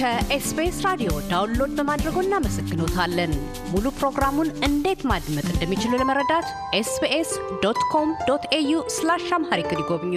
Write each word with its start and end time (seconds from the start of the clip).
ከኤስቢኤስ 0.00 0.76
ራዲዮ 0.84 1.10
download 1.30 1.72
በማድረጎ 1.78 2.16
እናመሰግኖታለን። 2.22 3.32
ሙሉ 3.72 3.86
ፕሮግራሙን 3.98 4.50
እንዴት 4.68 5.00
ማድመጥ 5.10 5.44
እንደሚችሉ 5.50 5.92
ለመረዳት 6.00 6.46
SBS 6.78 7.30
dot 7.64 7.80
com 7.90 8.10
dot 8.28 8.44
au 8.58 8.78
slash 8.94 9.26
Amharic 9.38 9.72
ይጎብኙ። 9.74 10.14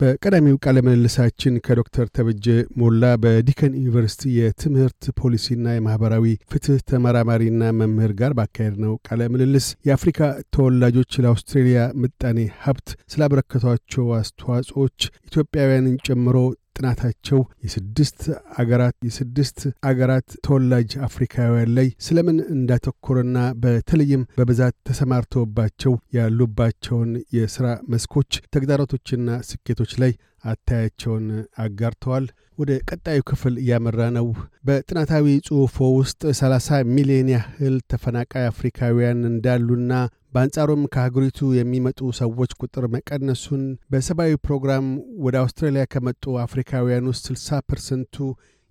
በቀዳሚው 0.00 0.58
ቃለ 0.64 0.76
ምልልሳችን 0.86 1.54
ከዶክተር 1.66 2.06
ተበጀ 2.16 2.46
ሞላ 2.80 3.14
በዲከን 3.22 3.72
ዩኒቨርሲቲ 3.78 4.34
የትምህርት 4.36 5.04
ፖሊሲና 5.20 5.66
የማኅበራዊ 5.74 6.24
ፍትሕ 6.52 6.76
ተመራማሪና 6.90 7.70
መምህር 7.80 8.12
ጋር 8.20 8.34
ባካሄድነው 8.38 8.94
ቃለ 9.08 9.30
ምልልስ 9.32 9.68
የአፍሪካ 9.88 10.20
ተወላጆች 10.56 11.20
ለአውስትሬልያ 11.24 11.82
ምጣኔ 12.02 12.38
ሀብት 12.64 12.88
ስላበረከቷቸው 13.14 14.06
አስተዋጽኦች 14.18 14.98
ኢትዮጵያውያንን 15.28 15.98
ጨምሮ 16.08 16.36
ጥናታቸው 16.78 17.40
የስድስት 17.64 18.20
አገራት 18.58 18.96
የስድስት 19.06 19.58
አገራት 19.90 20.28
ተወላጅ 20.46 20.90
አፍሪካውያን 21.08 21.72
ላይ 21.78 21.88
ስለምን 22.06 22.38
እንዳተኮረና 22.54 23.38
በተለይም 23.62 24.26
በብዛት 24.38 24.76
ተሰማርተውባቸው 24.88 25.94
ያሉባቸውን 26.18 27.12
የሥራ 27.38 27.66
መስኮች 27.94 28.40
ተግዳሮቶችና 28.54 29.16
ስኬቶች 29.50 29.94
ላይ 30.02 30.12
አታያቸውን 30.44 31.26
አጋርተዋል። 31.62 32.26
ወደ 32.58 32.70
ቀጣዩ 32.90 33.18
ክፍል 33.28 33.54
እያመራ 33.62 34.00
ነው። 34.16 34.26
በጥናታዊ 34.64 35.26
ጽሑፎ 35.48 35.76
ውስጥ 35.98 36.22
30 36.38 36.78
ሚሊዮን 36.94 37.28
ያህል 37.34 37.76
ተፈናቃይ 37.92 38.46
አፍሪካውያን 38.50 39.20
እንዳሉና 39.30 39.92
በአንጻሩም 40.32 40.82
ከሀገሪቱ 40.94 41.38
የሚመጡ 41.58 42.10
ሰዎች 42.20 42.50
ቁጥር 42.60 42.84
መቀነሱን 42.94 43.62
በሰብአዊ 43.92 44.32
ፕሮግራም 44.46 44.86
ወደ 45.26 45.36
አውስትራሊያ 45.42 45.84
ከመጡ 45.92 46.24
አፍሪካውያን 46.44 47.08
ውስጥ 47.12 47.26
60 47.34 47.60
percent 47.70 48.06
ቱ 48.06 48.16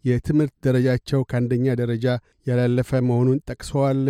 የትምህርት 0.05 0.55
ደረጃቸው 0.65 1.21
ከአንደኛ 1.29 1.67
ደረጃ 1.79 2.05
ያላለፈ 2.47 2.91
መሆኑን 3.07 3.39
ጠቅሰዋል። 3.49 4.01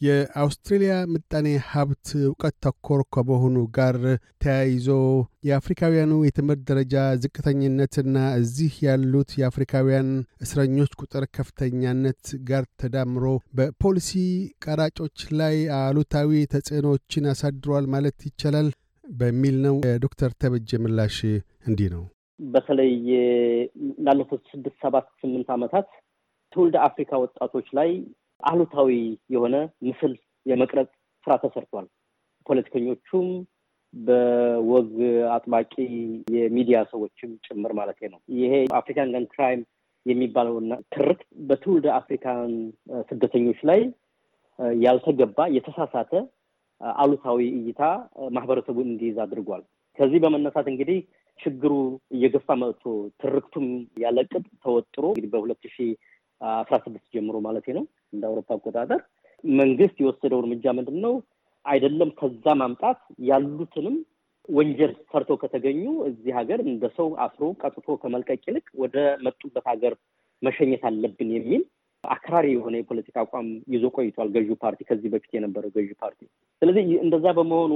የአውስትሬልያ 0.00 0.94
ምጣኔ 1.12 1.48
ሀብት 1.68 2.06
እውቀት 2.20 2.54
ተኮር 2.64 3.00
ከመሆኑ 3.14 3.56
ጋር 3.76 3.96
ተያይዞ 4.42 4.88
የአፍሪካውያኑ 5.48 6.12
የትምህርት 6.24 6.62
ደረጃ 6.70 6.94
ዝቅተኝነትና 7.22 8.16
እዚህ 8.40 8.72
ያሉት 8.86 9.30
የአፍሪካውያን 9.40 10.10
እስረኞች 10.44 10.92
ቁጥር 11.02 11.24
ከፍተኛነት 11.36 12.20
ጋር 12.50 12.66
ተዳምሮ 12.82 13.24
በፖሊሲ 13.58 14.10
ቀራጮች 14.66 15.24
ላይ 15.40 15.56
አሉታዊ 15.78 16.42
ተጽዕኖዎችን 16.54 17.30
አሳድሯል 17.32 17.86
ማለት 17.94 18.18
ይቻላል 18.28 18.68
በሚል 19.04 19.56
ነው። 19.66 19.76
የዶክተር 19.86 20.30
ተበጀ 20.42 20.78
ምላሽ 20.84 21.18
እንዲህ 21.66 21.88
ነው። 21.94 22.04
በተለይ 22.40 22.92
ላለፉት 24.06 24.42
ስድስት 24.52 24.78
ሰባት 24.82 25.06
ስምንት 25.20 25.48
ዓመታት 25.54 25.88
ትውልደ 26.52 26.76
አፍሪካ 26.86 27.12
ወጣቶች 27.22 27.68
ላይ 27.78 27.90
አሉታዊ 28.42 28.90
የሆነ 29.30 29.56
ምስል 29.86 30.12
የመቅረጽ 30.46 30.90
ስራ 31.26 31.34
ተሰርቷል። 31.42 31.86
ፖለቲከኞቹም 32.46 33.28
በወግ 33.94 34.90
አጥባቂ 35.34 35.72
የሚዲያ 36.36 36.78
ሰዎችም 36.92 37.30
ጭምር 37.46 37.72
ማለት 37.78 38.00
ነው። 38.12 38.20
ይሄ 38.38 38.52
African 38.80 39.12
gang 39.14 39.26
crime 39.32 39.62
የሚባለውና 40.06 40.72
ትርክ 40.94 41.20
በትውልደ 41.48 41.86
አፍሪካን 41.98 42.50
ስደተኞች 43.08 43.60
ላይ 43.70 43.80
ያልተገባ 44.82 45.38
የተሳሳተ 45.56 46.12
አሉታዊ 46.96 47.40
እይታ 47.58 47.82
ማህበረሰቡን 48.36 48.88
እንዲይዝ 48.92 49.18
አድርጓል። 49.24 49.62
ከዚህ 49.98 50.18
በመነሳት 50.24 50.66
እንግዲህ 50.72 50.98
ችግሩ 51.40 51.72
እየገፋ 52.16 52.48
መጥቶ 52.60 52.84
ትርክቱም 53.22 53.66
ያለቅጥ 54.02 54.44
ተወጥሮ 54.64 55.04
እንግዲህ 55.10 55.30
በሁለት 55.34 55.62
ሺህ 55.74 55.90
አስራ 56.40 56.74
ስድስት 56.84 57.06
ጀምሮ 57.14 57.36
ማለት 57.46 57.66
ነው 57.76 57.84
እንደ 58.12 58.22
አውሮፓ 58.28 58.50
አቆጣጠር 58.56 59.00
መንግስት 59.44 59.96
የወሰደው 60.00 60.40
እርምጃ 60.42 60.64
ምንድን 60.78 60.98
ነው? 61.04 61.14
አይደለም 61.64 62.10
ከዛ 62.18 62.44
ማምጣት 62.60 62.98
ያሉትንም 63.28 63.96
ወንጀል 64.48 64.92
ሰርተው 65.10 65.36
ከተገኙ 65.42 65.80
እዚህ 66.08 66.32
ሀገር 66.38 66.58
እንደ 66.66 66.84
ሰው 66.98 67.08
አስሮ 67.24 67.44
ቀጥቶ 67.62 67.96
ከመልቀቅ 68.02 68.42
ይልቅ 68.48 68.66
ወደ 68.82 68.96
መጡበት 69.26 69.64
ሀገር 69.72 69.94
መሸኘት 70.42 70.82
አለብን 70.88 71.30
የሚል 71.36 71.62
አክራሪ 72.04 72.46
የሆነ 72.52 72.74
የፖለቲካ 72.78 73.16
አቋም 73.24 73.46
ይዞ 73.74 73.84
ቆይቷል 73.96 74.28
ገዢው 74.34 74.56
ፓርቲ፣ 74.62 74.80
ከዚህ 74.88 75.08
በፊት 75.14 75.32
የነበረው 75.36 75.70
ገዢ 75.76 75.88
ፓርቲ። 76.02 76.20
ስለዚህ 76.62 76.84
እንደዛ 77.04 77.26
በመሆኑ 77.38 77.72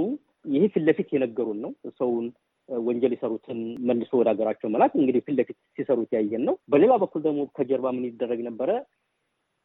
ይሄ 0.48 0.62
ፊት 0.74 0.84
ለፊት 0.88 1.08
የነገሩን 1.14 1.58
ነው 1.64 1.70
ሰውን 1.98 2.26
ወንጀል 2.68 3.12
የሰሩትን 3.14 3.58
መልሶ 3.88 4.10
ወደ 4.20 4.28
ሀገራቸው 4.32 4.68
መላክ 4.74 4.92
እንግዲህ 4.98 5.22
ፊት 5.26 5.36
ለፊት 5.38 5.56
ሲሰሩት 5.76 6.10
ያየን 6.16 6.42
ነው። 6.48 6.54
በሌላ 6.72 6.92
በኩል 7.02 7.20
ደግሞ 7.26 7.40
ከጀርባ 7.56 7.86
ምን 7.96 8.04
ይደረግ 8.08 8.40
ነበረ? 8.48 8.70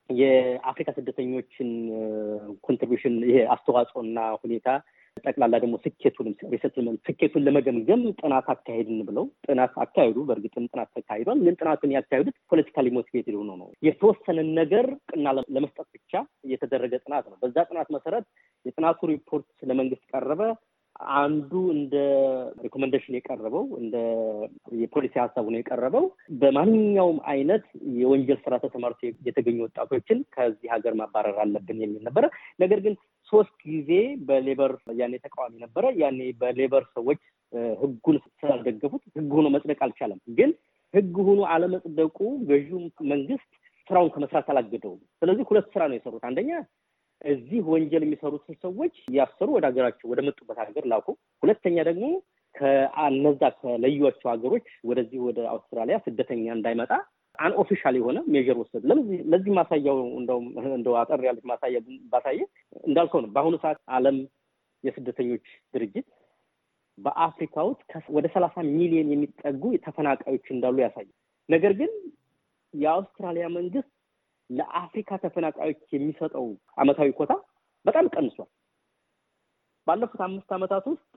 የአፍሪካ 0.10 0.90
ስደተኞችን 0.96 1.70
contribution 2.68 3.16
ይሄ 3.30 3.38
አስተዋጽኦና 3.56 4.20
ሁኔታ 4.44 4.68
ጠቅላላ 5.24 5.56
ደግሞ 5.56 5.76
ስኬቱንም 5.84 6.34
resettlement 6.53 7.00
ስኬቱን 7.08 7.44
ለመገምገም 7.46 8.02
ጥናት 8.20 8.48
አካሄድን 8.54 9.00
ብለው 9.08 9.26
ጥናት 9.46 9.74
አካሄዱ። 9.84 10.18
በእርግጥም 10.28 10.66
ጥናት 10.72 10.90
ተካሂዷል። 10.98 11.40
ግን 11.46 11.58
ጥናቱን 11.60 11.94
ያካሄዱት 11.96 12.36
politically 12.52 12.90
motivated 12.97 13.36
ሆኖ 13.40 13.52
ነው። 13.62 13.70
የተወሰነን 13.88 14.50
ነገር 14.60 14.88
ቅና 15.12 15.26
ለመስጠት 15.56 15.88
ብቻ 15.96 16.14
የተደረገ 16.52 16.94
ጥናት 17.06 17.28
ነው። 17.32 17.38
በዛ 17.44 17.58
ጥናት 17.70 17.90
መሰረት 17.96 18.28
የጥናቱ 18.66 19.00
ሪፖርት 19.14 19.50
ለመንግስት 19.70 20.06
ቀረበ። 20.14 20.42
አንዱ 21.16 21.51
እንደ 21.73 21.95
recommendation 22.63 23.18
የቀረበው 23.17 23.66
እንደ 23.79 23.95
የፖሊሲ 24.81 25.13
ሀሳቡ 25.23 25.45
ነው 25.51 25.59
የቀረበው 25.61 26.06
በማንኛውም 26.41 27.19
አይነት 27.31 27.66
የወንጀል 27.97 28.39
ስራ 28.45 28.56
ተሰማርቶ 28.63 29.00
የተገኙ 29.28 29.57
ወጣቶችን 29.66 30.19
ከዚህ 30.35 30.69
ሀገር 30.73 30.95
ማባረር 31.01 31.39
አለብን 31.44 31.81
የሚል 31.83 32.03
ነበረ። 32.03 32.28
ነገር 32.59 32.81
ግን 32.85 32.95
ሶስት 33.31 33.57
ጊዜ 33.66 33.91
በሌበር 34.28 34.72
ያኔ 35.00 35.13
ተቃዋሚ 35.23 35.53
ነበረ። 35.61 35.85
ያኔ 36.01 36.22
በሌበር 36.41 36.85
ሰዎች 36.95 37.22
ህጉን 37.81 38.17
ስላልደገፉት 38.39 39.03
ህግ 39.17 39.31
ሆኖ 39.31 39.47
መጽደቅ 39.50 39.79
አልቻለም። 39.85 40.22
ግን 40.39 40.51
ህግ 40.94 41.16
ሆኖ 41.27 41.41
አለመጽደቁ 41.53 42.17
ገዢው 42.50 42.81
መንግስት 43.12 43.50
ስራውን 43.88 44.12
ከመስራት 44.13 44.47
አላገደውም። 44.51 45.01
ስለዚህ 45.22 45.44
ሁለት 45.50 45.67
ስራ 45.73 45.83
ነው 45.89 45.97
የሰሩት። 45.97 46.23
አንደኛ 46.29 46.51
እዚህ 47.25 47.59
ወንጀል 47.68 48.03
የሚሰሩትን 48.06 48.56
ሰዎች 48.63 48.96
እያሰሩ 49.08 49.47
ወደ 49.56 49.66
ሀገራቸው 49.69 50.08
ወደ 50.12 50.22
መጡበት 50.28 50.58
ሀገር 50.63 50.86
ላኩ። 50.91 51.08
ሁለተኛ 51.44 51.78
ደግሞ 51.88 52.06
ከነዛ 52.56 53.41
ከለዩቸው 53.59 54.30
ሀገሮች 54.34 54.68
ወደዚህ 54.90 55.19
ወደ 55.28 55.40
አውስትራሊያ 55.53 55.96
ስደተኛ 56.06 56.46
እንዳይመጣ 56.53 56.91
unofficial 57.40 57.96
የሆነ 58.00 58.18
measure 58.34 58.58
ወሰዱ። 58.62 58.84
ለዚህ 59.31 59.52
ማሳያው 59.58 59.97
እንደው 60.75 60.94
አጠር 61.02 61.24
ያለች 61.28 61.46
ማሳያ 61.52 61.80
ባሳየ 62.13 62.40
እንዳልከው 62.88 63.22
ነው። 63.24 63.31
በአሁኑ 63.36 63.56
ሰዓት 63.63 63.80
ዓለም 63.97 64.18
የስደተኞች 64.84 65.46
ድርጅት 65.74 66.07
በአፍሪካ 66.97 67.56
ውስጥ 67.69 67.81
ወደ 68.09 68.25
ሰላሳ 68.36 68.56
ሚሊዮን 68.72 69.09
የሚጠጉ 69.13 69.63
ተፈናቃዮች 69.86 70.46
እንዳሉ 70.56 70.78
ያሳያል። 70.84 71.09
ነገር 71.50 71.74
ግን 71.80 71.92
የአውስትራሊያ 72.74 73.46
መንግስት 73.57 73.92
ለአፍሪካ 74.50 75.17
ተፈናቃዮች 75.23 75.81
የሚሰጠው 75.94 76.45
አመታዊ 76.78 77.09
ኮታ 77.19 77.33
በጣም 77.85 78.06
ቀንሷል። 78.16 78.50
ባለፉት 79.88 80.22
አምስት 80.28 80.50
ዓመታት 80.57 80.85
ውስጥ 80.91 81.09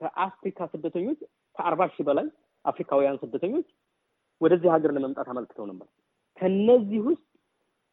ከአፍሪካ 0.00 0.66
ስደተኞች 0.72 1.20
ከአርባ 1.56 1.82
ሺህ 1.94 2.04
በላይ 2.08 2.26
አፍሪካውያን 2.64 3.20
ስደተኞች 3.22 3.68
ወደዚህ 4.40 4.68
ሀገር 4.74 4.90
ለመምጣት 4.96 5.28
አመልክተው 5.32 5.66
ነበር። 5.70 5.88
ከነዚህ 6.40 7.00
ውስጥ 7.08 7.24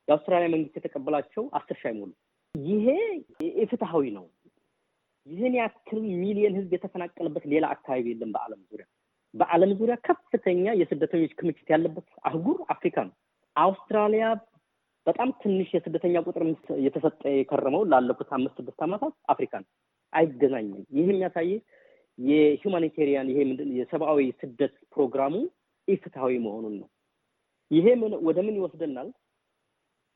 የአውስትራሊያ 0.07 0.49
መንግስት 0.53 0.75
የተቀበላቸው 0.79 1.43
አስር 1.57 1.77
ሺህ 1.81 1.89
አይሞሉ። 1.89 2.11
ይሄ 2.55 2.85
ኢፍትሐዊ 3.63 4.05
ነው። 4.17 4.25
ይህን 5.27 5.53
ያክል 5.59 5.99
ሚሊየን 6.21 6.55
ህዝብ 6.59 6.71
የተፈናቀለበት 6.75 7.43
ሌላ 7.51 7.65
አካባቢ 7.75 8.05
የለም 8.13 8.31
በዓለም 8.35 8.61
ዙሪያ። 8.71 8.87
በዓለም 9.33 9.71
ዙሪያ 9.79 9.95
ከፍተኛ 10.07 10.65
የስደተኞች 10.79 11.33
ክምችት 11.39 11.67
ያለበት 11.73 12.07
አህጉር 12.23 12.57
አፍሪካ 12.69 12.97
ነው። 13.07 13.13
አውስትራሊያ 13.55 14.25
በጣም 15.07 15.29
ትንሽ 15.41 15.69
የስደተኛ 15.75 16.15
ቁጥር 16.25 16.43
የተሰጠ 16.85 17.21
የከረመው 17.35 17.83
ላለፉት 17.91 18.29
አምስት 18.37 18.57
ስድስት 18.59 18.81
ዓመታት 18.85 19.13
አፍሪካ 19.27 19.53
አይገናኝም። 20.13 20.83
ይህ 20.97 21.07
የሚያሳይ 21.07 21.49
የሁማኒቴሪያን 22.17 23.29
ይሄ 23.31 23.39
ምንድን 23.49 23.69
የሰብአዊ 23.77 24.25
ስደት 24.41 24.73
ፕሮግራሙ 24.95 25.33
ኢፍትሐዊ 25.87 26.33
መሆኑን 26.45 26.75
ነው። 26.81 26.89
ይሄ 27.71 27.87
ምን 28.01 28.13
ወደ 28.27 28.39
ምን 28.45 28.57
ይወስደናል? 28.59 29.09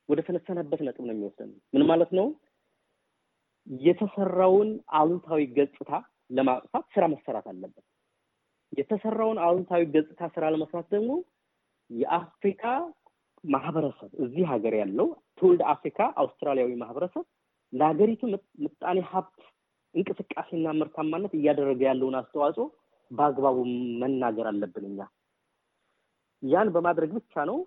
ወደ 0.10 0.20
ተነሳነበት 0.28 0.80
ነጥብ 0.88 1.04
ነው 1.08 1.14
የሚወስደን። 1.16 1.52
ምን 1.74 1.84
ማለት 1.92 2.12
ነው? 2.18 2.28
የተሰራውን 3.68 4.70
አሉታዊ 4.94 5.42
ገጽታ 5.58 5.92
ለማጥፋት 6.32 6.86
ስራ 6.96 7.04
መሰራት 7.14 7.48
አለበት። 7.52 7.86
የተሰራውን 8.74 9.40
አሉታዊ 9.46 9.84
ገጽታ 9.96 10.22
ስራ 10.36 10.46
ለመስራት 10.54 10.88
ደግሞ 10.94 11.12
የአፍሪካ 11.90 12.64
ማህበረሰብ 13.46 14.12
እዚህ 14.24 14.44
ሀገር 14.52 14.74
ያለው 14.80 15.08
ትውልድ 15.40 15.62
አፍሪካ 15.74 16.00
አውስትራሊያዊ 16.24 16.72
ማህበረሰብ 16.82 17.26
ለሀገሪቱ 17.74 18.22
ምጣኔ 18.64 19.00
ሀብት 19.12 19.40
እንቅስቃሴና 19.96 20.68
ምርታማነት 20.80 21.34
እያደረገ 21.38 21.82
ያለውን 21.88 22.18
አስተዋጽኦ 22.20 22.66
በአግባቡ 23.12 23.58
መናገር 24.02 24.48
አለብን። 24.52 24.86
እኛ 24.90 25.00
ያን 26.44 26.70
በማድረግ 26.76 27.12
ብቻ 27.18 27.44
ነው 27.50 27.58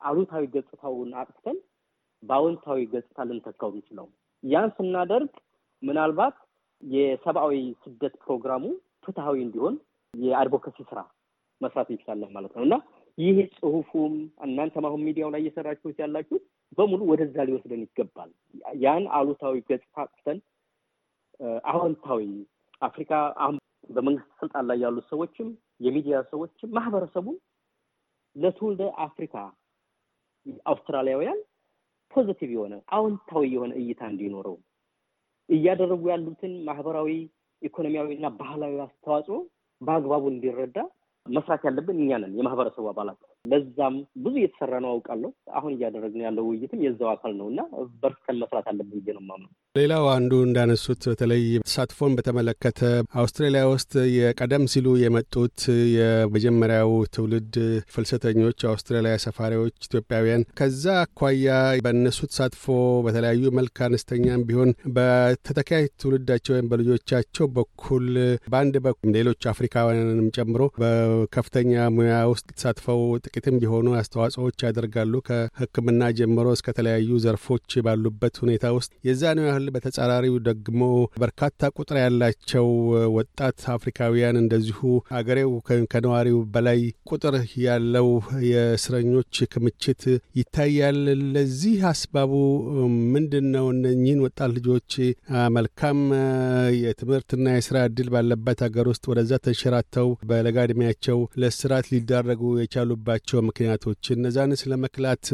አሉታዊ 0.00 0.44
ገጽታውን 0.54 1.10
አጥፍተን 1.20 1.58
በአዎንታዊ 2.22 2.80
ገጽታ 2.92 3.24
ልንተካው 3.28 3.70
የምንችለው። 3.72 4.06
ያን 4.42 4.70
ስናደርግ 4.76 5.32
ምናልባት 5.82 6.36
የሰብአዊ 6.82 7.54
ስደት 7.82 8.14
ፕሮግራሙ 8.24 8.64
ፍትሐዊ 9.04 9.36
እንዲሆን 9.46 9.74
የአድቮካሲ 10.14 10.78
ስራ 10.90 11.00
መስራት 11.60 11.88
እንችላለን 11.92 12.30
ማለት 12.36 12.52
ነው 12.56 12.64
እና 12.66 12.74
ይህ 13.18 13.38
ጽሁፉም 13.56 14.14
እናንተም 14.46 14.84
አሁን 14.88 15.00
ሚዲያው 15.06 15.30
ላይ 15.34 15.40
እየሰራችሁት 15.42 15.96
ያላችሁት 16.02 16.44
በሙሉ 16.78 17.00
ወደዛ 17.10 17.36
ሊወስደን 17.48 17.82
ይገባል። 17.84 18.30
ያን 18.84 19.04
አሉታዊ 19.16 19.56
ገጽታ 19.68 19.96
አጥፍተን 20.04 20.38
አዎንታዊ 21.70 22.22
አፍሪካ 22.82 23.12
አሁን 23.44 23.56
በመንግስት 23.88 24.30
ስልጣን 24.40 24.64
ላይ 24.70 24.78
ያሉት 24.84 25.06
ሰዎችም 25.12 25.48
የሚዲያ 25.86 26.16
ሰዎችም 26.30 26.72
ማህበረሰቡ 26.76 27.26
ለትውልደ 28.36 28.82
አፍሪካ 29.06 29.34
አውስትራሊያውያን 30.66 31.40
positive 32.12 32.50
የሆነ 32.54 32.74
አዎንታዊ 32.96 33.44
የሆነ 33.54 33.72
እይታ 33.82 34.02
እንዲኖረው 34.12 34.56
እያደረጉ 35.48 36.02
ያሉትን 36.12 36.52
ማህበራዊ፣ 36.68 37.10
ኢኮኖሚያዊ 37.62 38.08
እና 38.16 38.26
ባህላዊ 38.38 38.74
አስተዋጽኦ 38.84 39.36
በአግባቡ 39.80 40.24
እንዲረዳ 40.32 40.78
መስራት 41.26 41.62
ያለብን 41.66 41.98
እኛ 42.02 42.12
ነን 42.22 42.32
የማህበረሰቡ 42.38 42.84
አባላት። 42.90 43.18
ለዛም 43.44 43.94
ብዙ 44.24 44.34
እየተሰራ 44.40 44.74
ነው 44.84 44.90
አውቃለሁ። 44.92 45.30
አሁን 45.58 45.74
እያደረግን 45.76 46.24
ያለው 46.26 46.46
ውይይትም 46.48 46.82
የዛው 46.84 47.10
አካል 47.12 47.34
ነው 47.40 47.48
እና 47.52 47.60
በርስተን 48.02 48.40
መስራት 48.42 48.66
አለብን 48.72 48.98
ብዬ 48.98 49.14
ነው 49.16 49.22
የማምነው። 49.24 49.52
ሌላው 49.74 50.06
አንዱ 50.14 50.32
እንዳነሱት 50.46 51.02
በተለይ 51.10 51.44
ተሳትፎን 51.60 52.14
በተመለከተ 52.16 52.80
አውስትራሊያ 53.20 53.60
ውስጥ 53.70 53.92
የቀደም 54.14 54.64
ሲሉ 54.72 54.88
የመጡት 55.02 55.60
የመጀመሪያው 55.94 56.90
ትውልድ 57.14 57.54
ፍልሰተኞች 57.94 58.58
አውስትራሊያ 58.70 59.12
ሰፋሪዎች 59.24 59.76
ኢትዮጵያውያን 59.86 60.42
ከዛ 60.60 60.84
አኳያ 61.04 61.54
በእነሱ 61.86 62.20
ተሳትፎ 62.30 62.66
በተለያዩ 63.06 63.52
መልክ 63.60 63.80
አነስተኛም 63.86 64.44
ቢሆን 64.50 64.72
በተተኪያ 64.98 65.78
ትውልዳቸው 65.96 66.54
ወይም 66.56 66.68
በልጆቻቸው 66.72 67.48
በኩል 67.56 68.04
በአንድ 68.48 68.76
በኩል 68.88 69.16
ሌሎች 69.18 69.48
አፍሪካውያንንም 69.54 70.28
ጨምሮ 70.36 70.68
በከፍተኛ 70.82 71.88
ሙያ 71.96 72.20
ውስጥ 72.34 72.46
ተሳትፈው 72.52 73.02
ጥቂትም 73.24 73.58
ቢሆኑ 73.60 73.96
አስተዋጽኦዎች 74.00 74.66
ያደርጋሉ። 74.68 75.24
ከሕክምና 75.30 76.12
ጀምሮ 76.20 76.46
እስከ 76.58 76.76
ተለያዩ 76.78 77.24
ዘርፎች 77.24 77.80
ባሉበት 77.84 78.36
ሁኔታ 78.44 78.76
ውስጥ 78.78 78.92
የዛ 79.08 79.24
ነው 79.34 79.44
ያህል 79.46 79.60
በተጻራሪው 79.74 80.36
ደግሞ 80.48 80.80
በርካታ 81.22 81.70
ቁጥር 81.76 81.96
ያላቸው 82.02 82.66
ወጣት 83.16 83.60
አፍሪካውያን 83.74 84.38
እንደዚሁ 84.42 84.80
አገሬው 85.18 85.52
ከነዋሪው 85.92 86.38
በላይ 86.54 86.80
ቁጥር 87.10 87.36
ያለው 87.64 88.08
የእስረኞች 88.50 89.20
ክምችት 89.52 90.02
ይታያል። 90.38 90.98
ለዚህ 91.34 91.78
ሰበቡ 91.90 92.32
ምንድን 93.14 93.46
ነው? 93.54 93.66
እነኚህን 93.74 94.22
ወጣት 94.26 94.50
ልጆች 94.56 94.90
መልካም 95.56 95.98
የትምህርትና 96.82 97.46
የስራ 97.54 97.78
እድል 97.88 98.08
ባለበት 98.14 98.60
ሀገር 98.66 98.86
ውስጥ 98.92 99.04
ወደዛ 99.12 99.32
ተንሸራተው 99.44 100.08
በለጋ 100.30 100.56
ዕድሜያቸው 100.66 101.18
ለእስራት 101.42 101.88
ሊዳረጉ 101.92 102.42
የቻሉባቸው 102.62 103.40
ምክንያቶች 103.48 104.12
እነዛንስ 104.16 104.62
ለመግታት 104.72 105.26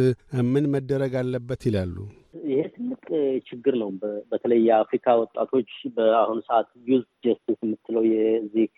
ምን 0.53 0.65
መደረግ 0.75 1.15
አለበት 1.21 1.63
ይላሉ? 1.69 1.97
ይሄ 2.45 2.61
ትልቅ 2.75 3.03
ችግር 3.49 3.75
ነው። 3.81 3.91
በተለይ 4.31 4.61
የአፍሪካ 4.67 5.17
ወጣቶች 5.21 5.71
በአሁኑ 5.97 6.39
ሰዓት 6.49 6.69
youth 6.89 7.05
justice 7.25 7.59
የምትለው 7.65 8.05
የዚህ 8.11 8.71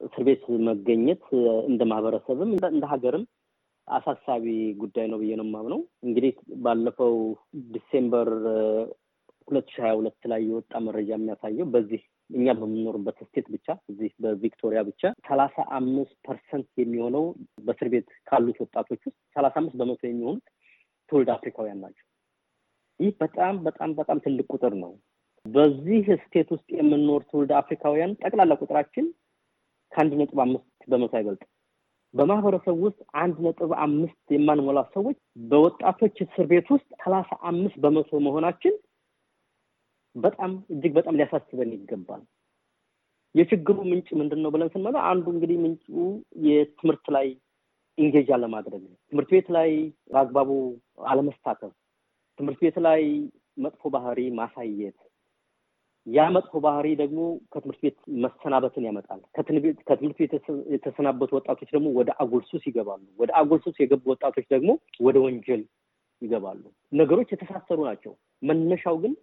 እስር 0.00 0.22
ቤት 0.24 0.44
መገኘት 0.68 1.24
እንደ 1.68 1.82
ማህበረሰብም 1.90 2.50
እንደ 2.70 2.84
ሀገርም 2.92 3.24
አሳሳቢ 3.88 4.44
ጉዳይ 4.80 5.06
ነው 5.10 5.18
ብዬ 5.20 5.32
ነው 5.40 5.46
የማምነው። 5.46 5.80
እንግዲህ 6.06 6.32
ባለፈው 6.64 7.14
December 7.74 8.28
ሁለት 9.48 9.68
ሺህ 9.72 9.82
ሀያ 9.82 9.92
ሁለት 9.98 10.22
ላይ 10.30 10.40
የወጣ 10.46 10.72
መረጃ 10.86 11.10
የሚያሳየው 11.14 11.66
በዚህ 11.74 12.00
እኛ 12.30 12.46
በምንኖርበት 12.60 13.18
state 13.22 13.46
ብቻ 13.54 13.66
እዚህ 13.90 14.10
በቪክቶሪያ 14.22 14.80
ብቻ 14.88 15.02
ሰላሳ 15.28 15.56
አምስት 15.78 16.16
percent 16.26 16.68
የሚሆነው 16.82 17.24
በእስር 17.66 17.90
ቤት 17.92 18.08
ካሉት 18.28 18.58
ወጣቶች 18.64 19.02
ውስጥ 19.08 19.18
ሰላሳ 19.36 19.54
አምስት 19.62 19.76
በመቶ 19.80 20.02
የሚሆኑት 20.08 20.46
ትውልደ 21.12 21.30
አፍሪካውያን 21.34 21.80
ናቸው። 21.84 22.05
ይህ 23.00 23.12
በጣም 23.20 23.54
በጣም 23.64 23.90
በጣም 23.94 24.18
ትልቅ 24.24 24.46
ቁጥር 24.52 24.74
ነው። 24.82 24.92
በዚህ 25.46 26.06
state 26.22 26.48
ውስጥ 26.54 26.68
የምንኖር 26.76 27.22
ትውልደ 27.28 27.52
አፍሪካውያን 27.58 28.16
ጠቅላላ 28.22 28.52
ቁጥራችን 28.62 29.06
ከአንድ 29.92 30.12
ነጥብ 30.20 30.38
አምስት 30.44 30.64
በመቶ 30.88 31.12
አይበልጥም። 31.18 31.50
በማህበረሰብ 32.14 32.76
ውስጥ 32.84 33.00
አንድ 33.22 33.36
ነጥብ 33.46 33.70
አምስት 33.84 34.32
የማንሞላ 34.34 34.80
ሰዎች 34.94 35.18
በወጣቶች 35.50 36.16
እስር 36.24 36.46
ቤት 36.52 36.68
ውስጥ 36.74 36.88
ሰላሳ 37.02 37.30
አምስት 37.50 37.76
በመቶ 37.84 38.20
መሆናችን 38.26 38.74
በጣም 40.16 40.52
እጅግ 40.72 40.92
በጣም 40.98 41.16
ሊያሳስበን 41.18 41.72
ይገባል። 41.74 42.22
የችግሩ 43.34 43.78
ምንጭ 43.88 44.08
ምንድን 44.20 44.40
ነው 44.44 44.50
ብለን 44.54 44.70
ስንመለው 44.74 45.02
አንዱ 45.08 45.26
እንግዲህ 45.34 45.56
ምንጩ 45.64 45.86
የትምህርት 46.46 47.06
ላይ 47.16 47.26
ኢንጌጅ 47.98 48.28
አለማድረግ 48.36 48.82
ትምህርት 49.10 49.30
ቤት 49.34 49.48
ላይ 49.56 49.70
በአግባቡ 50.10 50.50
አለመሳተፍ፣ 51.06 51.72
ትምህርት 52.38 52.60
ቤት 52.62 52.76
ላይ 52.86 53.02
መጥፎ 53.64 53.82
ባህሪ 53.94 54.20
ማሳየት፣ 54.38 54.96
ያ 56.06 56.24
መጥፎ 56.34 56.52
ባህሪ 56.64 56.88
ደግሞ 57.00 57.20
ከትምህርት 57.52 57.80
ቤት 57.84 57.96
መሰናበትን 58.24 58.84
ያመጣል። 58.88 59.20
ከትምህርት 59.36 60.18
ቤት 60.20 60.32
የተሰናበቱ 60.74 61.30
ወጣቶች 61.38 61.70
ደግሞ 61.72 61.88
ወደ 61.98 62.10
አጉል 62.22 62.42
ሱስ 62.50 62.64
ይገባሉ። 62.70 63.02
ወደ 63.18 63.30
አጉል 63.40 63.60
ሱስ 63.64 63.78
የገቡ 63.82 64.04
ወጣቶች 64.14 64.46
ደግሞ 64.54 64.70
ወደ 65.00 65.16
ወንጀል 65.24 65.62
ይገባሉ። 66.22 66.62
ነገሮች 66.92 67.30
የተሳሰሩ 67.32 67.78
ናቸው። 67.88 68.12
መነሻው 68.42 68.98
ግን 69.02 69.14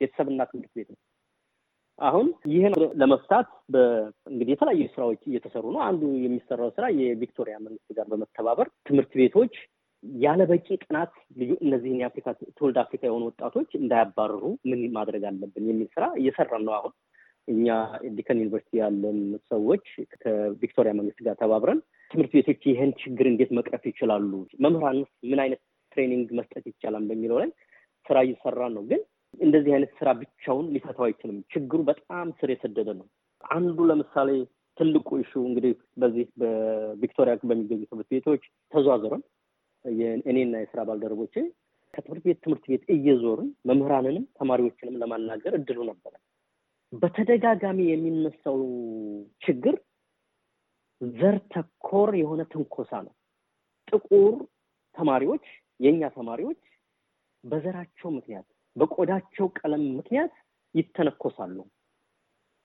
ቤተሰብና 0.00 0.40
ትምህርት 0.50 0.72
ቤት 0.78 0.88
ነው። 0.92 1.00
አሁን 1.98 2.26
ይህን 2.52 2.72
ለመፍታት 3.00 3.48
እንግዲህ 4.30 4.52
የተለያዩ 4.54 4.82
ስራዎች 4.94 5.22
እየተሰሩ 5.26 5.64
ነው። 5.74 5.80
አንዱ 5.86 6.02
የሚሰራው 6.24 6.70
ስራ 6.76 6.86
የቪክቶሪያ 6.98 7.56
መንግስት 7.62 7.90
ጋር 7.98 8.06
በመተባበር 8.10 8.68
ትምህርት 8.88 9.12
ቤቶች 9.20 9.54
ያለ 10.22 10.40
በቂ 10.50 10.66
ጥናት 10.82 11.12
እነዚህን 11.58 12.00
የአፍሪካ 12.00 12.26
ትውልደ 12.56 12.78
አፍሪካ 12.82 13.02
የሆኑ 13.06 13.22
ወጣቶች 13.30 13.70
እንዳያባረሩ 13.80 14.42
ምን 14.70 14.80
ማድረግ 14.96 15.24
አለብን 15.30 15.66
የሚል 15.70 15.88
ስራ 15.94 16.06
እየሰራን 16.20 16.64
ነው። 16.66 16.74
አሁን 16.78 16.92
እኛ 17.48 17.66
ዲከን 18.16 18.40
ዩኒቨርሲቲ 18.42 18.78
ያለን 18.80 19.18
ሰዎች 19.50 19.84
ከቪክቶሪያ 20.22 20.92
መንግስት 20.98 21.20
ጋር 21.26 21.36
ተባብረን 21.42 21.80
ትምህርት 22.10 22.32
ቤቶች 22.36 22.62
ይህን 22.70 22.90
ችግር 23.02 23.26
እንዴት 23.30 23.50
መቅረፍ 23.58 23.84
ይችላሉ፣ 23.90 24.32
መምህራንስ 24.64 25.10
ምን 25.30 25.40
አይነት 25.44 25.60
training 25.92 26.28
መስጠት 26.38 26.64
ይቻላል 26.70 27.04
በሚለው 27.10 27.38
ላይ 27.42 27.50
ስራ 28.06 28.16
እየሰራን 28.26 28.74
ነው 28.76 28.82
ግን 28.90 29.00
እንደዚህ 29.38 29.72
አይነት 29.76 29.92
ስራ 29.98 30.08
ብቻውን 30.20 30.66
ሊፈታው 30.74 31.06
አይችልም። 31.06 31.38
ችግሩ 31.52 31.80
በጣም 31.88 32.26
ስር 32.38 32.50
የሰደደ 32.52 32.90
ነው። 33.00 33.06
አንዱ 33.44 33.78
ለምሳሌ 33.90 34.30
ትልቁ 34.78 35.08
issue 35.22 35.32
እንግዲህ 35.48 35.72
በዚህ 36.00 36.26
በቪክቶሪያ 36.40 37.34
በሚገኙ 37.42 37.82
ትምህርት 37.90 38.10
ቤቶች 38.14 38.42
ተዟዙረን 38.72 39.22
እኔና 40.26 40.54
የስራ 40.60 40.80
ባልደረቦቼ 40.88 41.34
ከትምህርት 41.94 42.24
ቤት 42.26 42.38
ትምህርት 42.44 42.64
ቤት 42.70 42.82
እየዞርን 42.94 43.50
መምህራንንም 43.68 44.24
ተማሪዎችንም 44.38 44.98
ለማናገር 45.02 45.52
እድሉ 45.58 45.78
ነበረ። 45.90 46.14
በተደጋጋሚ 46.92 47.78
የሚነሳው 47.86 48.58
ችግር 49.42 49.76
ዘር 51.00 51.36
ተኮር 51.52 52.10
የሆነ 52.20 52.42
ትንኮሳ 52.52 52.92
ነው። 53.06 53.14
ጥቁር 53.88 54.34
ተማሪዎች 54.96 55.46
የእኛ 55.80 56.08
ተማሪዎች 56.16 56.60
በዘራቸው 57.44 58.08
ምክንያት 58.16 58.46
በቆዳቸው 58.76 59.46
ቀለም 59.58 59.82
ምክንያት 59.98 60.32
ይተነኮሳሉ። 60.74 61.56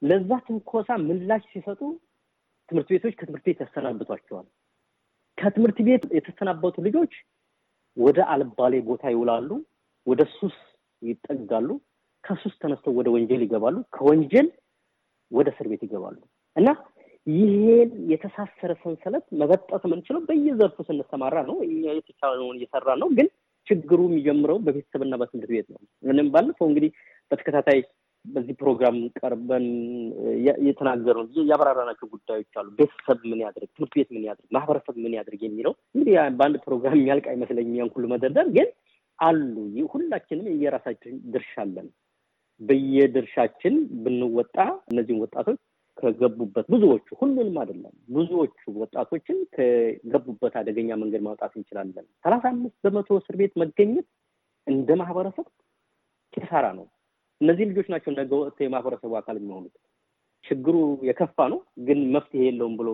ለዛ 0.02 0.32
ትንኮሳ 0.48 0.90
ምላሽ 1.04 1.44
ሲሰጡ 1.52 1.82
ትምህርት 2.70 2.90
ቤቶች 2.94 3.14
ከትምህርት 3.20 3.46
ቤት 3.48 3.60
ያሰናብቷቸዋል። 3.64 4.48
ከትምህርት 5.42 5.80
ቤት 5.88 6.04
የተሰናበቱ 6.18 6.76
ልጆች 6.88 7.14
ወደ 7.98 8.20
አልባሌ 8.34 8.74
ቦታ 8.90 9.04
ይውላሉ፣ 9.14 9.50
ወደ 10.08 10.22
ሱስ 10.36 10.58
ይጠጋሉ። 11.02 11.70
ከሱስ 12.24 12.54
ተነስተው 12.62 12.94
ወደ 13.00 13.08
ወንጀል 13.14 13.42
ይገባሉ። 13.46 13.78
ከወንጀል 13.96 14.48
ወደ 15.32 15.48
እስር 15.54 15.68
ቤት 15.72 15.84
ይገባሉ 15.86 16.18
እና 16.56 16.70
ይሄን 17.28 17.90
የተሳሰረ 18.12 18.72
ሰንሰለት 18.84 19.26
መበጠስ 19.40 19.84
የምንችለው 19.88 20.22
በየዘርፉ 20.30 20.78
ስንሰማራ 20.88 21.36
ነው። 21.50 21.58
እኛ 21.68 21.84
የተቻለውን 21.98 22.58
እየሰራ 22.60 22.88
ነው 23.02 23.10
ግን 23.18 23.28
ችግሩ 23.68 24.00
የሚጀምረው 24.08 24.58
በቤተሰብና 24.66 25.16
በትምህርት 25.22 25.52
ቤት 25.56 25.68
ነው። 25.74 25.80
ምንም 26.04 26.30
ባለፈው 26.34 26.68
እንግዲህ 26.70 26.92
በተከታታይ 27.32 27.80
በዚህ 28.26 28.56
ፕሮግራም 28.60 28.98
ቀርበን 29.20 29.66
የተናገሩ 30.68 31.18
ያብራራናቸው 31.52 32.08
ጉዳዮች 32.14 32.58
አሉ። 32.60 32.68
ቤተሰብ 32.80 33.20
ምን 33.30 33.40
ያድርግ፣ 33.44 33.70
ትምህርት 33.72 33.94
ቤት 33.98 34.10
ምን 34.16 34.24
ያድርግ፣ 34.28 34.48
ማህበረሰብ 34.56 34.96
ምን 35.04 35.16
ያድርግ 35.18 35.42
የሚለው 35.48 35.74
እንግዲህ 35.96 36.16
በአንድ 36.38 36.58
ፕሮግራም 36.66 36.96
የሚያልቅ 37.00 37.26
አይመስለኝም። 37.34 37.76
ያን 37.80 37.92
ሁሉ 37.96 38.06
መደርደር 38.14 38.50
ግን 38.58 38.70
አሉ። 39.20 39.56
ሁላችንም 39.94 40.48
የየራሳችን 40.54 41.16
ድርሻ 41.34 41.54
አለን። 41.64 41.90
በየድርሻችን 42.62 43.76
ብንወጣ 44.04 44.56
እነዚህን 44.92 45.22
ወጣቶች 45.24 45.60
ከገቡበት 45.98 46.66
ብዙዎቹ 46.74 47.08
ሁሉንም 47.20 47.58
አይደለም፣ 47.62 47.94
ብዙዎቹ 48.16 48.54
ወጣቶችን 48.82 49.38
ከገቡበት 49.56 50.54
አደገኛ 50.62 50.90
መንገድ 51.02 51.22
ማውጣት 51.28 51.54
እንችላለን። 51.58 52.06
ሰላሳ 52.26 52.44
አምስት 52.54 52.78
በመቶ 52.86 53.20
እስር 53.22 53.36
ቤት 53.42 53.54
መገኘት 53.64 54.08
እንደ 54.68 54.90
ማህበረሰብ 55.02 55.48
ኪሳራ 56.34 56.66
ነው። 56.80 56.86
እነዚህ 57.42 57.66
ልጆች 57.70 57.88
ናቸው 57.94 58.12
ነገ 58.14 58.32
ወጥተው 58.40 58.66
የማህበረሰቡ 58.66 59.12
አካል 59.20 59.38
የሚሆኑት። 59.40 59.76
ችግሩ 60.44 60.76
የከፋ 61.08 61.38
ነው፣ 61.54 61.60
ግን 61.88 62.00
መፍትሄ 62.16 62.42
የለውም 62.48 62.76
ብሎ 62.80 62.90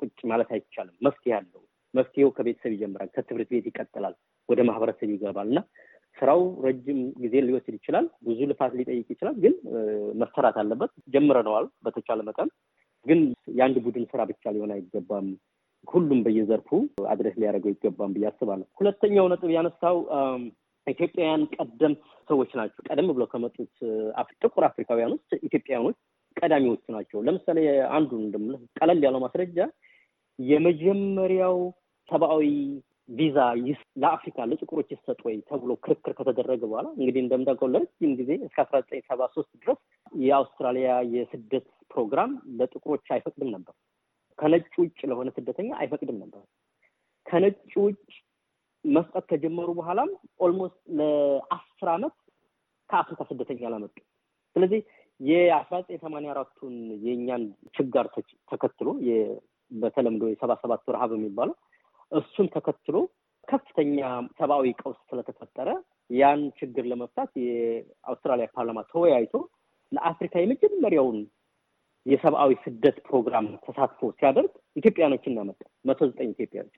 ቁጭ 0.00 0.18
ማለት 0.30 0.50
አይቻልም። 0.54 0.94
መፍትሄ 1.06 1.32
አለው። 1.38 1.62
መፍትሄው 1.94 2.30
ከቤተሰብ 2.36 2.72
ይጀምራል፣ 2.74 3.08
ከትምህርት 3.14 3.48
ቤት 3.54 3.64
ይቀጥላል፣ 3.70 4.14
ወደ 4.48 4.60
ማህበረሰብ 4.68 5.08
ይገባል 5.14 5.48
እና 5.50 5.60
ስራው 6.16 6.40
ረጅም 6.64 7.00
ጊዜ 7.22 7.34
ሊወስድ 7.46 7.74
ይችላል፣ 7.78 8.06
ብዙ 8.26 8.38
ልፋት 8.50 8.72
ሊጠይቅ 8.78 9.06
ይችላል። 9.14 9.36
ግን 9.44 9.54
መሰራት 10.22 10.56
አለበት። 10.62 10.92
ጀምረነዋል 11.14 11.66
በተቻለ 11.86 12.20
መጠን 12.28 12.48
ግን 13.06 13.20
የአንድ 13.58 13.76
ቡድን 13.84 14.04
ስራ 14.10 14.20
ብቻ 14.30 14.44
ሊሆን 14.54 14.72
አይገባም። 14.74 15.28
ሁሉም 15.88 16.18
በየዘርፉ 16.24 16.68
አድረስ 17.12 17.34
ሊያደርገው 17.40 17.72
ይገባም 17.74 18.14
ብዬ 18.16 18.26
አስባለሁ። 18.30 18.66
ሁለተኛው 18.80 19.28
ነጥብ 19.32 19.50
ያነሳው 19.54 19.96
ኢትዮጵያውያን 20.90 21.42
ቀደምት 21.56 22.00
ሰዎች 22.28 22.50
ናቸው። 22.58 22.80
ቀደም 22.88 23.08
ብለው 23.10 23.28
ከመጡት 23.32 23.72
ጥቁር 24.42 24.64
አፍሪካውያን 24.68 25.14
ውስጥ 25.16 25.30
ኢትዮጵያውያኖች 25.48 25.98
ቀዳሚዎቹ 26.36 26.84
ናቸው። 26.96 27.18
ለምሳሌ 27.26 27.58
አንዱ 27.96 28.10
እንደምልህ 28.22 28.62
ቀለል 28.78 29.00
ያለው 29.06 29.22
ማስረጃ 29.24 29.58
የመጀመሪያው 30.38 31.56
ሰብአዊ 32.08 32.44
ቪዛ 33.08 33.38
ለአፍሪካ 34.02 34.38
ለጥቁሮች 34.50 34.88
ይሰጥ 34.94 35.18
ወይ 35.26 35.36
ተብሎ 35.48 35.70
ክርክር 35.84 36.12
ከተደረገ 36.18 36.62
በኋላ 36.64 36.86
እንግዲህ 36.96 37.20
እንደምታውቀው 37.22 37.68
ለረጅም 37.72 38.12
ጊዜ 38.20 38.30
እስከ 38.46 38.58
አስራ 38.64 38.76
ዘጠኝ 38.82 39.00
ሰባ 39.08 39.26
ሶስት 39.34 39.50
ድረስ 39.62 39.80
የአውስትራሊያ 40.22 40.90
የስደት 41.14 41.66
ፕሮግራም 41.90 42.32
ለጥቁሮች 42.58 43.06
አይፈቅድም 43.16 43.50
ነበር። 43.56 43.74
ከነጭ 44.38 44.66
ውጭ 44.82 45.00
ለሆነ 45.10 45.28
ስደተኛ 45.36 45.70
አይፈቅድም 45.80 46.18
ነበር። 46.22 46.42
ከነጭ 47.26 47.56
ውጭ 47.82 48.09
መስጠት 48.84 49.24
ከጀመሩ 49.30 49.68
በኋላም 49.78 50.10
almost 50.40 50.78
ለአስር 50.98 51.88
አመት 51.94 52.14
ከአፍሪካ 52.90 53.20
ስደተኛ 53.30 53.60
አላመጡ። 53.68 53.94
ስለዚህ 54.56 54.80
የአስራ 55.20 55.74
ዘጠኝ 55.82 55.98
ሰማንያ 56.04 56.30
አራቱን 56.34 56.74
የእኛን 57.04 57.42
ችጋር 57.76 58.06
ተከትሎ 58.52 58.88
በተለምዶ 59.70 60.22
የሰባ 60.30 60.52
ሰባት 60.62 60.84
ረሃብ 60.94 61.10
የሚባለው 61.16 61.56
እሱን 62.12 62.46
ተከትሎ 62.54 62.96
ከፍተኛ 63.48 63.98
ሰብአዊ 64.38 64.72
ቀውስ 64.80 64.98
ስለተፈጠረ 65.10 65.68
ያን 66.10 66.40
ችግር 66.58 66.84
ለመፍታት 66.90 67.30
የአውስትራሊያ 67.44 68.46
ፓርላማ 68.56 68.80
ተወያይቶ 68.92 69.34
ለአፍሪካ 69.92 70.34
የመጀመሪያውን 70.42 71.18
የሰብአዊ 72.06 72.50
ስደት 72.64 72.96
ፕሮግራም 73.06 73.46
ተሳትፎ 73.64 74.10
ሲያደርግ 74.18 74.52
ኢትዮጵያኖችን 74.76 75.32
እናመጣ 75.32 75.60
መቶ 75.84 76.00
ዘጠኝ 76.10 76.28
ኢትዮጵያኖች 76.34 76.76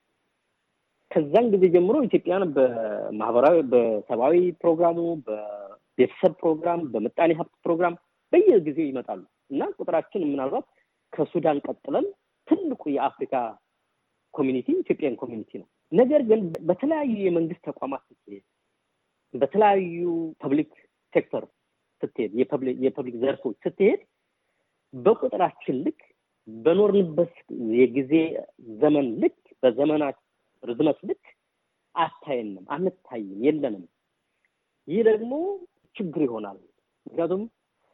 ከዛን 1.13 1.45
ጊዜ 1.53 1.63
ጀምሮ 1.73 1.95
ኢትዮጵያን 2.05 2.43
በማህበራዊ 2.55 3.57
በሰብአዊ 3.71 4.35
ፕሮግራሙ 4.61 4.97
በቤተሰብ 5.27 6.33
ፕሮግራም 6.41 6.81
በምጣኔ 6.93 7.31
ሀብት 7.39 7.53
ፕሮግራም 7.65 7.95
በየጊዜው 8.33 8.87
ይመጣሉ 8.89 9.21
እና 9.51 9.63
ቁጥራችን 9.77 10.23
ምናልባት 10.29 10.65
ከሱዳን 11.13 11.57
ቀጥለን 11.67 12.05
ትልቁ 12.47 12.83
የአፍሪካ 12.93 13.35
community 14.33 14.67
Ethiopian 14.79 15.17
community 15.21 15.51
ነው። 15.61 15.67
ነገር 15.91 16.21
ግን 16.29 16.39
በተለያዩ 16.67 17.13
የመንግስት 17.25 17.63
ተቋማት 17.69 18.03
ስትሄድ፣ 18.09 18.43
በተለያዩ 19.33 20.05
public 20.43 20.71
sector 21.13 21.43
ስትሄድ፣ 22.01 22.31
የ 22.85 22.92
public 22.92 23.15
ዘርፎች 23.23 23.57
ስትሄድ 23.65 24.01
በቁጥራችን 24.93 25.77
ልክ 25.85 25.99
በኖርንበት 26.47 27.35
የጊዜ 27.77 28.13
ዘመን 28.81 29.07
ልክ 29.21 29.37
በዘመናት 29.63 30.17
ርዝመት 30.63 30.99
ልክ 31.09 31.23
አታየንም፣ 31.95 32.65
አንታይም፣ 32.75 33.39
የለንም። 33.45 33.83
ይህ 34.87 35.01
ደግሞ 35.09 35.33
ችግር 35.95 36.21
ይሆናል። 36.25 36.57
ምክንያቱም 37.05 37.41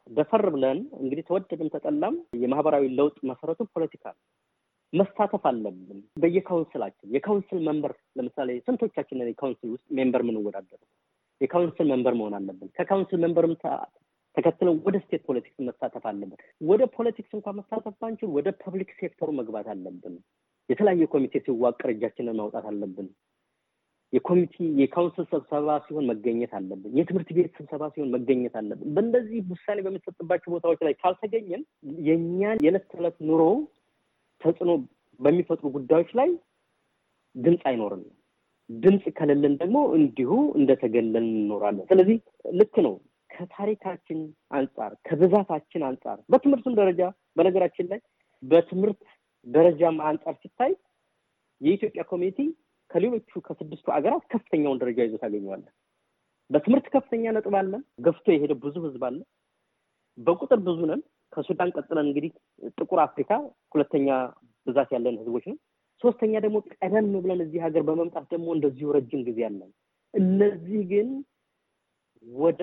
ደፈር 0.06 0.44
ብለን 0.54 0.78
እንግዲህ 1.00 1.24
ተወደድም 1.28 1.68
ተጠላም 1.74 2.14
የማህበራዊ 2.42 2.84
ለውጥ 2.98 3.16
መሰረቱ 3.30 3.60
ፖለቲካ 3.74 4.04
ነው። 4.14 4.22
መሳተፍ 4.92 5.44
አለብን። 5.50 5.98
በየ 6.22 6.42
council 6.42 6.77
ኣችን 6.77 7.12
የ 7.16 7.25
council 7.25 7.58
መንበር 7.68 7.92
ለምሳሌ 8.18 8.50
ስንቶቻችንን 8.66 9.30
የ 9.30 9.38
council 9.38 9.68
ውስጥ 9.74 9.86
member 9.98 10.22
የምንወዳደረው 10.24 10.88
የ 11.40 11.50
council 11.50 11.86
member 11.92 12.14
መሆን 12.18 12.34
አለብን። 12.38 12.70
ከ 12.76 12.86
council 12.86 13.20
member 13.24 13.47
ም 13.47 13.54
ተከትለን 14.36 14.76
ወደ 14.86 14.96
state 15.04 15.22
politics 15.28 15.62
መሳተፍ 15.68 16.04
አለብን። 16.10 16.40
ወደ 16.62 16.82
politics 16.96 17.32
እንኳን 17.38 17.56
መሳተፍ 17.60 17.94
ባንችል 18.02 18.28
ወደ 18.36 18.48
public 18.62 18.90
sector 19.00 19.21
ኡ 19.21 19.28
መግባት 19.38 19.68
አለብን። 19.72 20.16
የተለያየ 20.70 21.06
ኮሚቴ 21.12 21.34
ሲዋቀር 21.44 21.90
እጃችንን 21.92 22.38
ማውጣት 22.40 22.64
አለብን። 22.70 23.08
የኮሚቴ 24.12 24.54
የ 24.80 24.90
council 24.90 25.24
ስብሰባ 25.32 25.74
ሲሆን 25.84 26.06
መገኘት 26.10 26.52
አለብን። 26.58 26.94
የትምህርት 26.98 27.28
ቤት 27.36 27.50
ስብሰባ 27.58 27.82
ሲሆን 27.92 28.08
መገኘት 28.14 28.54
አለብን። 28.60 28.88
በእንደዚህ 28.94 29.40
ውሳኔ 29.52 29.78
በሚሰጥባቸው 29.86 30.52
ቦታዎች 30.54 30.80
ላይ 30.86 30.94
ካልተገኘን 31.02 31.62
የእኛን 32.08 32.62
የዕለት 32.64 32.86
ተዕለት 32.92 33.18
ኑሮ 33.28 33.42
ተጽዕኖ 34.40 34.72
በሚፈጥሩ 35.20 35.66
ጉዳዮች 35.76 36.10
ላይ 36.20 36.30
ድምፅ 37.36 37.62
አይኖርም። 37.70 38.02
ድምፅ 38.70 39.04
ከሌለን 39.18 39.54
ደግሞ 39.62 39.78
እንዲሁ 39.96 40.30
እንደተገለልን 40.58 41.28
እንኖራለን። 41.34 41.86
ስለዚህ 41.90 42.18
ልክ 42.60 42.74
ነው። 42.86 42.94
ከታሪካችን 43.30 44.18
አንጻር 44.50 44.92
ከብዛታችን 45.06 45.82
አንጻር 45.88 46.18
በትምህርቱም 46.32 46.74
ደረጃ 46.74 47.02
በነገራችን 47.36 47.86
ላይ 47.92 48.00
በትምህርት 48.42 49.00
ደረጃም 49.46 49.98
አንጻር 50.08 50.34
ሲታይ 50.40 50.72
የኢትዮጵያ 51.60 52.02
community 52.10 52.38
ከሌሎቹ 52.90 53.40
ከስድስቱ 53.46 53.86
አገራት 53.96 54.24
ከፍተኛውን 54.32 54.80
ደረጃ 54.82 54.98
ይዞ 55.06 55.16
ታገኘዋለን። 55.22 55.72
በትምህርት 56.50 56.86
ከፍተኛ 56.94 57.32
ነጥብ 57.36 57.54
አለን። 57.60 57.82
ገፍቶ 58.06 58.26
የሄደ 58.32 58.52
ብዙ 58.62 58.76
ህዝብ 58.86 59.02
አለ። 59.08 59.18
በቁጥር 60.18 60.60
ብዙ 60.66 60.78
ነን። 60.90 61.02
ከሱዳን 61.32 61.72
ቀጥለን 61.76 62.06
እንግዲህ 62.06 62.30
ጥቁር 62.78 63.00
አፍሪካ 63.04 63.30
ሁለተኛ 63.74 64.08
ብዛት 64.66 64.88
ያለን 64.94 65.18
ህዝቦች 65.20 65.44
ነው። 65.50 65.56
ሶስተኛ 66.02 66.32
ደግሞ 66.44 66.56
ቀደም 66.76 67.08
ብለን 67.16 67.40
እዚህ 67.44 67.60
ሀገር 67.66 67.82
በመምጣት 67.88 68.26
ደግሞ 68.32 68.48
እንደዚሁ 68.56 68.88
ረጅም 68.96 69.22
ጊዜ 69.28 69.40
አለን። 69.48 69.70
እነዚህ 70.14 70.80
ግን 70.92 71.08
ወደ 72.24 72.62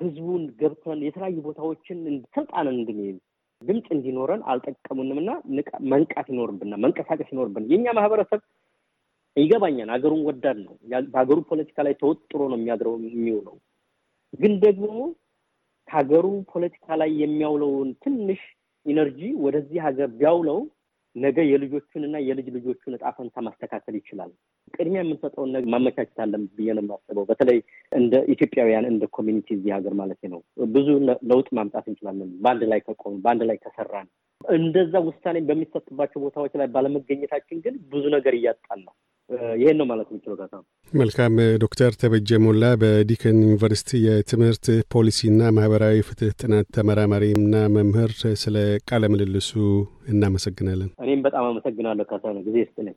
ህዝቡን 0.00 0.42
ገብተን 0.60 1.00
የተለያዩ 1.06 1.38
ቦታዎችን 1.46 1.98
ስልጣንን 2.34 2.76
እንድንይዝ 2.76 3.18
ድምፅ 3.62 3.86
እንዲኖረን 3.94 4.42
አልጠቀሙንም 4.50 5.18
እና 5.22 5.30
መንቃት 5.92 6.26
ይኖርብናል፣ 6.32 6.80
መንቀሳቀስ 6.84 7.28
ይኖርብን። 7.32 7.64
የእኛ 7.72 7.86
ማህበረሰብ 7.98 8.40
ይገባኛል፣ 9.36 9.88
ሀገሩን 9.94 10.22
ወዳድ 10.28 10.58
ነው። 10.64 10.74
በሀገሩ 11.12 11.38
ፖለቲካ 11.50 11.78
ላይ 11.86 11.94
ተወጥሮ 12.00 12.40
ነው 12.50 12.58
የሚያድረው 12.58 12.94
የሚውለው። 13.08 13.56
ግን 14.34 14.52
ደግሞ 14.64 14.88
ከሀገሩ 15.88 16.26
ፖለቲካ 16.52 16.86
ላይ 17.00 17.10
የሚያውለውን 17.22 17.88
ትንሽ 18.04 18.40
energy 18.86 19.20
ወደዚህ 19.44 19.78
ሀገር 19.86 20.08
ቢያውለው 20.18 20.58
ነገ 21.16 21.38
የልጆቹንና 21.50 22.16
የልጅ 22.26 22.46
ልጆቹን 22.56 22.94
እጣ 22.96 23.04
ፈንታ 23.16 23.36
ማስተካከል 23.46 23.94
ይችላል። 24.00 24.30
ቅድሚያ 24.80 25.00
የምንሰጠውን 25.02 25.52
ነገር 25.54 25.68
ማመቻቸት 25.74 26.18
አለን 26.24 26.44
ብዬ 26.56 26.68
ነው 26.76 26.84
የማስበው። 26.84 27.26
በተለይ 27.30 27.58
እንደ 27.92 28.14
ኢትዮጵያውያን 28.34 28.88
እንደ 28.90 29.04
community 29.16 29.48
እዚህ 29.56 29.72
ሀገር 29.76 29.94
ማለት 30.00 30.22
ነው 30.32 30.40
ብዙ 30.74 30.88
ለውጥ 31.30 31.48
ማምጣት 31.58 31.86
እንችላለን 31.90 32.30
በአንድ 32.42 32.64
ላይ 32.72 32.80
ከቆምን 32.86 33.16
በአንድ 33.24 33.44
ላይ 33.50 33.58
ከሰራን። 33.64 34.08
እንደዛ 34.54 34.92
ውሳኔ 35.06 35.38
በሚሰጥባቸው 35.48 36.18
ቦታዎች 36.24 36.52
ላይ 36.60 36.68
ባለመገኘታችን 36.74 37.58
ግን 37.64 37.74
ብዙ 37.92 38.04
ነገር 38.14 38.34
እያጣን 38.36 38.80
ነው። 38.86 38.94
ይሄን 39.58 39.76
ነው 39.80 39.86
ማለት 39.90 40.08
የሚችለው። 40.10 40.36
ካሳ 40.40 40.54
መልካም። 40.92 41.34
ዶክተር 41.62 41.92
ተበጀ 42.00 42.38
ሞላ 42.44 42.64
በዲኪን 42.80 43.36
ዩኒቨርሲቲ 43.44 44.00
የትምህርት 44.06 44.64
ፖሊሲና 44.94 45.50
ማህበራዊ 45.56 45.98
ፍትህ 46.08 46.32
ጥናት 46.40 46.66
ተመራማሪና 46.76 47.54
መምህር፣ 47.76 48.12
ስለ 48.42 48.56
ቃለ 48.90 49.04
ምልልሱ 49.12 49.52
እናመሰግናለን። 50.12 50.90
እኔም 51.04 51.22
በጣም 51.26 51.46
አመሰግናለሁ 51.50 52.06
ካሳ 52.10 52.24
እግዜር 52.48 52.58
ይስጥልኝ። 52.70 52.96